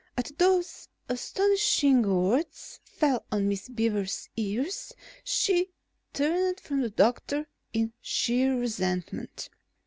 [0.17, 4.93] As those astonishing words fell on Miss Beaver's ears,
[5.23, 5.69] she
[6.11, 9.49] turned from the doctor in sheer resentment.